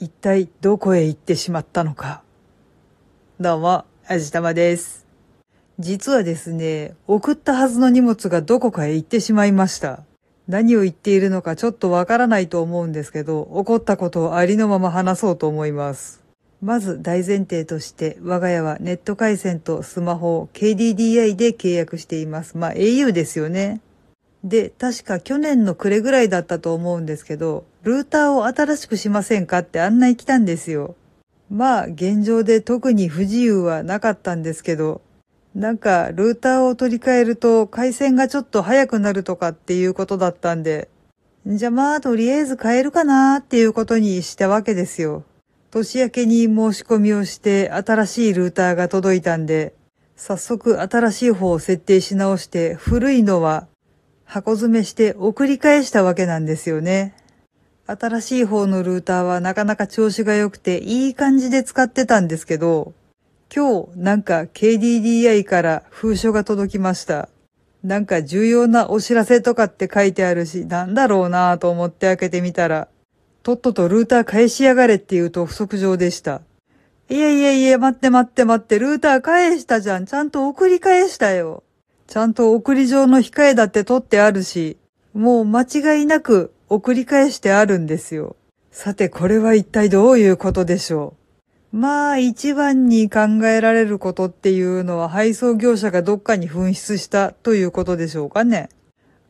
[0.00, 2.22] 一体どこへ行ってしまったのか。
[3.38, 5.06] どうも、あじたまです。
[5.78, 10.02] 実はですね、送ったはずの荷物がどこかへ行ってしまいました。
[10.48, 16.24] 何を言っているのかちょっとわからないと思うんですけど、起こったことをありのまま話そうと思います。
[16.60, 22.58] まず大前提として、我が家はネット回線とスマホを KDDI で契約しています。
[22.58, 23.80] まあ au ですよね。
[24.42, 30.96] で、確か去年の暮れぐらいだったと思うんですけど、ルーターを新しくしませんかって案内来たんですよ。
[31.50, 35.02] まあ、現状で特に不自由はなかったんですけど、
[35.54, 40.88] なんか、ルーターを取り替えると回線がちょっと速くなるとかっていうことだったんで、
[41.46, 45.24] じゃまあ、とりあえず変えるかなっていうことにしたわけですよ。
[45.70, 49.74] 年明けに申し込みをして新しいルーターが届いたんで、
[50.16, 53.66] 早速新しい方を設定し直して古いのは
[54.24, 57.14] 箱詰めして送り返したわけなんですよね。
[57.86, 62.94] 新しい方のルーターはなかなか調子が良くていい感じで使ってたんですけど、
[63.54, 67.28] 今日なんか KDDI から封書が届きました。
[67.82, 72.88] なんか重要なお知らせとかって書いてあるし、なんだろうなぁと思って開けてみたら、
[73.42, 76.40] とっととルーター返しやがれっていう督促状でした。
[77.10, 80.06] いやいやいや、待って待って待って、ルーター返したじゃん。
[80.06, 81.62] ちゃんと送り返したよ。
[82.06, 84.78] ちゃんと送り状の控えだって取ってあるし、
[85.12, 88.36] もう間違いなく送り返してあるんですよ。
[88.70, 91.14] さて、これは一体どういうことでしょ
[91.72, 91.76] う？
[91.76, 98.68] まあ、一番に考えられることっていうのは配送業者がどっかに紛失したということでしょうかね。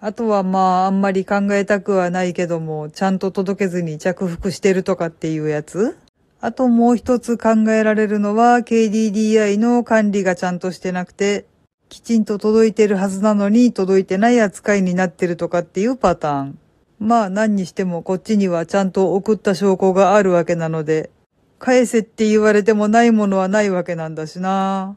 [0.00, 5.96] あとはまあ、あんまり考えたくはないけども、ちゃんと届けずに着服してるとかっていうやつ
[6.40, 11.46] あともう一つ考えられるのは KDDI の管理がちゃんとしてなくて、
[11.88, 16.58] きちんと届いてるはずなのに届いてない扱いになってるとかっていうパターン。
[17.02, 21.10] まあ何にしてもこっちにはちゃんと送った証拠があるわけなので、
[21.58, 24.96] 返せって言われてもないものはないわけなんだしな。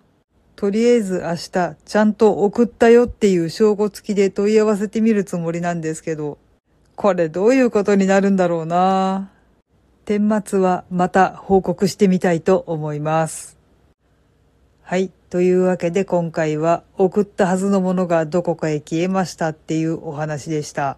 [0.56, 6.38] とりあえず明日ちゃんと送ったよっていう証拠付きで問い合わせてみるつもりなんですけど、
[6.95, 9.32] これどういうことになるんだろうな。
[10.05, 13.58] 顛末はまた報告してみたいと思います。
[14.83, 15.11] はい。
[15.32, 20.98] というわけで今回は送ったはずのものがどこかへ消えましたっていうお話でした。